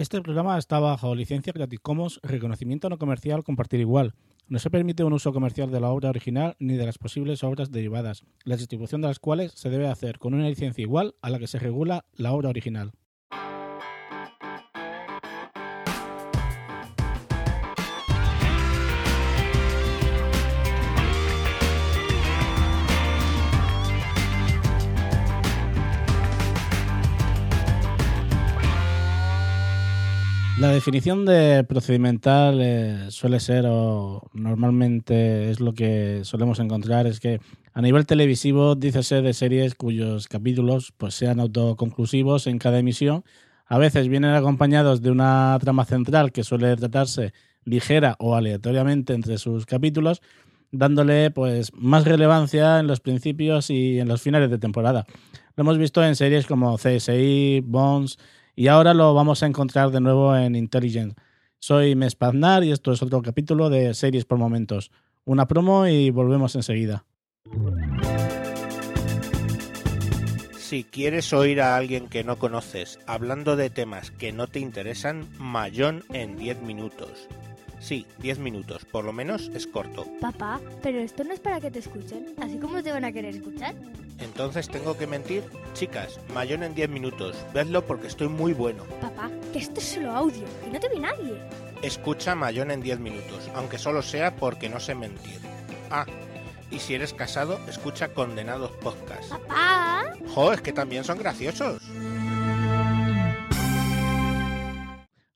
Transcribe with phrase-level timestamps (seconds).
[0.00, 4.14] Este programa está bajo licencia Creative Commons, reconocimiento no comercial, compartir igual.
[4.48, 7.70] No se permite un uso comercial de la obra original ni de las posibles obras
[7.70, 11.38] derivadas, la distribución de las cuales se debe hacer con una licencia igual a la
[11.38, 12.92] que se regula la obra original.
[30.58, 37.18] La definición de procedimental eh, suele ser, o normalmente es lo que solemos encontrar, es
[37.18, 37.40] que
[37.72, 43.24] a nivel televisivo, dícese de series cuyos capítulos pues, sean autoconclusivos en cada emisión.
[43.66, 47.32] A veces vienen acompañados de una trama central que suele tratarse
[47.64, 50.20] ligera o aleatoriamente entre sus capítulos,
[50.72, 55.06] dándole pues, más relevancia en los principios y en los finales de temporada.
[55.56, 58.18] Lo hemos visto en series como CSI, Bones,
[58.60, 61.16] y ahora lo vamos a encontrar de nuevo en Intelligent.
[61.60, 64.90] Soy Mespaznar y esto es otro capítulo de Series por Momentos.
[65.24, 67.06] Una promo y volvemos enseguida.
[70.58, 75.26] Si quieres oír a alguien que no conoces hablando de temas que no te interesan,
[75.38, 77.28] Mayón en 10 minutos.
[77.80, 80.06] Sí, 10 minutos, por lo menos es corto.
[80.20, 83.34] Papá, pero esto no es para que te escuchen, así como te van a querer
[83.34, 83.74] escuchar.
[84.18, 85.42] Entonces tengo que mentir.
[85.72, 88.84] Chicas, Mayón en 10 minutos, vedlo porque estoy muy bueno.
[89.00, 91.40] Papá, que esto es solo audio, que no te ve nadie.
[91.82, 95.40] Escucha Mayón en 10 minutos, aunque solo sea porque no sé mentir.
[95.90, 96.04] Ah,
[96.70, 99.30] y si eres casado, escucha Condenados Podcast.
[99.30, 100.14] Papá.
[100.34, 101.82] Jo, es que también son graciosos.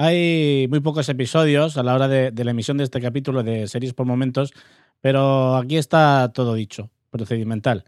[0.00, 3.94] Hay muy pocos episodios a la hora de, la emisión de este capítulo de series
[3.94, 4.52] por momentos,
[5.00, 7.82] pero aquí está todo dicho, procedimental.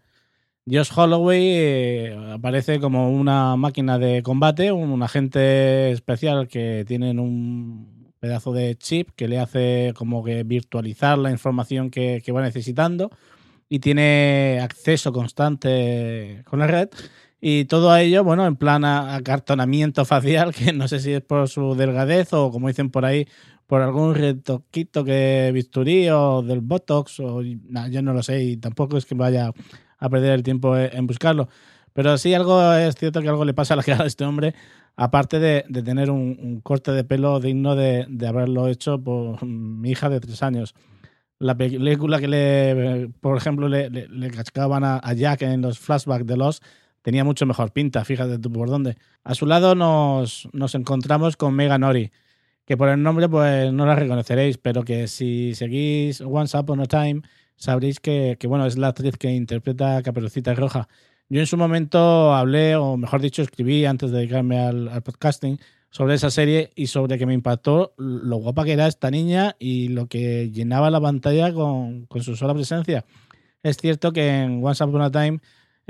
[0.68, 8.12] Josh Holloway eh, aparece como una máquina de combate, un, agente especial que tiene un
[8.18, 13.12] pedazo de chip que le hace como que virtualizar la información que va necesitando
[13.68, 16.88] y tiene acceso constante con la red
[17.40, 21.74] y todo ello, bueno, en plan acartonamiento facial, que no sé si es por su
[21.74, 23.26] delgadez o, como dicen por ahí,
[23.66, 28.56] por algún retoquito que bisturí o del Botox, o nah, yo no lo sé, y
[28.56, 29.52] tampoco es que vaya
[29.98, 31.48] a perder el tiempo en buscarlo.
[31.92, 34.54] Pero sí, algo es cierto que algo le pasa a la cara de este hombre,
[34.96, 39.44] aparte de, de tener un, un, corte de pelo digno de, de haberlo hecho por
[39.44, 40.74] mi hija de tres años
[41.40, 45.78] la película que le, por ejemplo, le, le, le cascaban a, a, Jack en los
[45.78, 46.60] flashbacks de los
[47.02, 48.96] tenía mucho mejor pinta, fíjate tú por dónde.
[49.24, 52.10] A su lado nos, nos encontramos con Megan Ori,
[52.64, 56.86] que por el nombre pues no la reconoceréis, pero que si seguís Once Upon a
[56.86, 57.22] Time
[57.56, 60.88] sabréis que, que bueno, es la actriz que interpreta a Caperucita Roja.
[61.28, 65.58] Yo en su momento hablé, o mejor dicho, escribí antes de dedicarme al, al podcasting,
[65.90, 69.88] sobre esa serie y sobre que me impactó lo guapa que era esta niña y
[69.88, 73.04] lo que llenaba la pantalla con, con su sola presencia.
[73.62, 75.40] Es cierto que en Once Upon a Time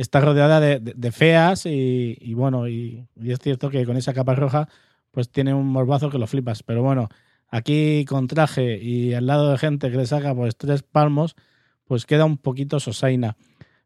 [0.00, 4.68] está rodeada de, feas y, bueno, y, y, es cierto que con esa capa roja
[5.10, 6.62] pues tiene un morbazo que lo flipas.
[6.62, 7.08] Pero bueno,
[7.48, 11.36] aquí con traje y al lado de gente que le saca pues tres palmos,
[11.84, 13.36] pues queda un poquito sosaina.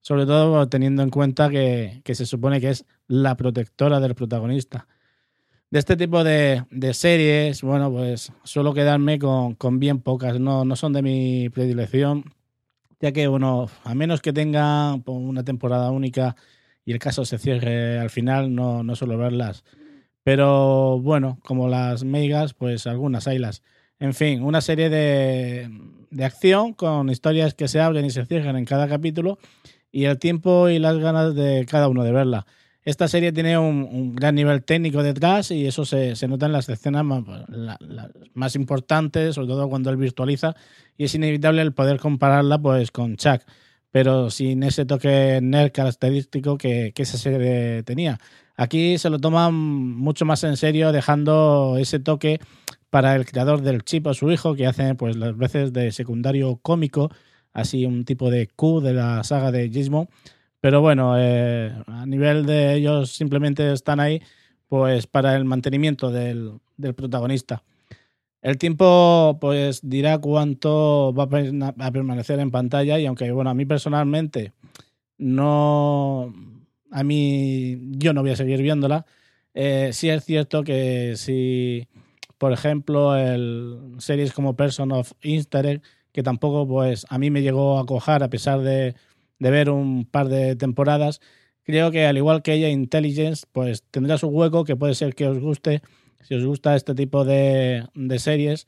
[0.00, 4.86] Sobre todo teniendo en cuenta que, que se supone que es la protectora del protagonista
[5.70, 10.64] de este tipo de, de, series, bueno, pues suelo quedarme con, con bien pocas, no,
[10.64, 12.32] no, son de mi predilección,
[13.04, 16.36] ya que, bueno, a menos que tenga una temporada única
[16.86, 19.62] y el caso se cierre al final, no, no suelo verlas.
[20.22, 23.62] Pero bueno, como las megas, pues algunas haylas.
[23.98, 25.68] En fin, una serie de,
[26.10, 29.38] de acción con historias que se abren y se cierran en cada capítulo
[29.92, 32.46] y el tiempo y las ganas de cada uno de verla.
[32.84, 36.52] Esta serie tiene un, un, gran nivel técnico detrás y eso se, se nota en
[36.52, 40.54] las escenas más, la, la, más, importantes, sobre todo cuando él virtualiza,
[40.98, 43.40] y es inevitable el poder compararla pues con Chuck,
[43.90, 48.18] pero sin ese toque nerd característico que, que esa serie tenía.
[48.56, 52.38] Aquí se lo toman mucho más en serio, dejando ese toque
[52.90, 56.56] para el creador del chip o su hijo, que hace pues las veces de secundario
[56.62, 57.10] cómico,
[57.52, 60.08] así un tipo de Q de la saga de Gizmo,
[60.64, 64.22] pero bueno, eh, a nivel de ellos simplemente están ahí
[64.66, 67.62] pues para el mantenimiento del, del protagonista.
[68.40, 73.66] El tiempo pues dirá cuánto va a permanecer en pantalla y aunque bueno, a mí
[73.66, 74.54] personalmente
[75.18, 76.32] no
[76.90, 79.04] a mí yo no voy a seguir viéndola,
[79.52, 81.88] eh, sí es cierto que si
[82.38, 87.78] por ejemplo el series como Person of Interest que tampoco pues a mí me llegó
[87.78, 88.94] a cojar a pesar de,
[89.44, 91.20] de ver un par de temporadas,
[91.64, 95.28] creo que al igual que ella Intelligence pues tendrá su hueco que puede ser que
[95.28, 95.82] os guste
[96.22, 97.86] si os gusta este tipo de,
[98.16, 98.66] series,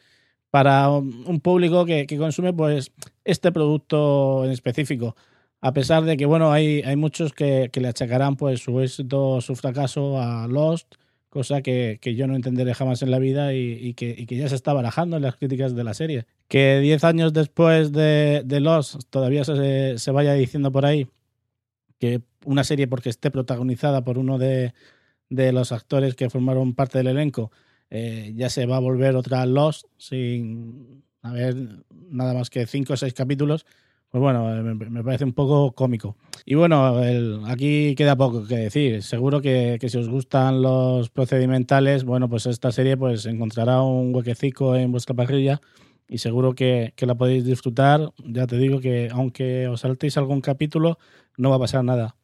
[0.50, 2.93] para un público que, consume pues
[3.25, 5.17] este producto en específico.
[5.62, 9.56] A pesar de que bueno, hay, hay muchos que, le achacarán pues su éxito, su
[9.56, 10.96] fracaso a Lost,
[11.36, 15.16] cosa que, yo no entenderé jamás en la vida y, que, ya se está barajando
[15.16, 16.24] en las críticas de la serie.
[16.48, 21.08] Que diez años después de, de Lost todavía se, se vaya diciendo por ahí
[21.98, 24.72] que una serie porque esté protagonizada por uno de,
[25.28, 27.52] de los actores que formaron parte del elenco
[27.90, 32.96] eh, ya se va a volver otra Lost sin haber nada más que cinco o
[32.96, 33.66] seis capítulos.
[34.11, 36.17] Pues bueno, eh, me, parece un poco cómico.
[36.44, 37.00] Y bueno,
[37.47, 39.03] aquí queda poco que decir.
[39.03, 44.76] Seguro que, si os gustan los procedimentales, bueno, pues esta serie pues encontrará un huequecico
[44.76, 45.61] en vuestra parrilla
[46.08, 48.12] y seguro que, la podéis disfrutar.
[48.25, 50.99] Ya te digo que aunque os saltéis algún capítulo,
[51.37, 52.17] no va a pasar nada.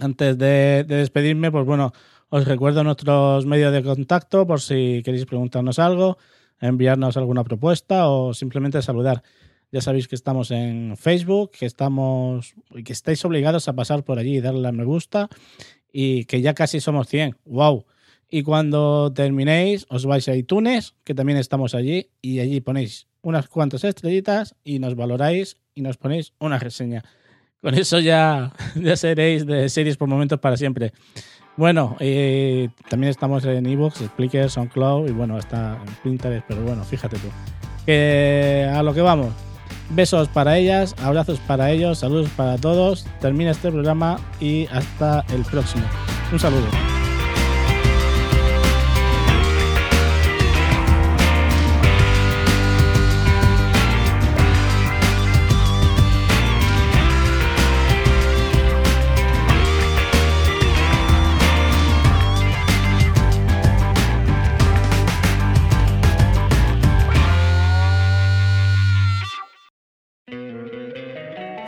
[0.00, 1.92] Antes de despedirme, pues bueno,
[2.28, 6.18] os recuerdo nuestros medios de contacto por si queréis preguntarnos algo,
[6.60, 9.22] enviarnos alguna propuesta o simplemente saludar.
[9.70, 12.54] Ya sabéis que estamos en Facebook, que estamos
[12.84, 15.28] que estáis obligados a pasar por allí y darle a me gusta
[15.92, 17.36] y que ya casi somos 100.
[17.44, 17.84] ¡Wow!
[18.30, 23.48] Y cuando terminéis, os vais a iTunes, que también estamos allí, y allí ponéis unas
[23.48, 27.04] cuantas estrellitas y nos valoráis y nos ponéis una reseña.
[27.62, 30.92] Con eso ya, ya seréis de series por momentos para siempre.
[31.56, 36.84] Bueno, eh, también estamos en Evox, Spreaker, SoundCloud y bueno, está en Pinterest, pero bueno,
[36.84, 37.28] fíjate tú.
[37.90, 39.47] a lo que vamos.
[39.90, 43.06] Besos para ellas, abrazos para ellos, saludos para todos.
[43.20, 45.84] Termina este programa y hasta el próximo.
[46.32, 46.87] Un saludo.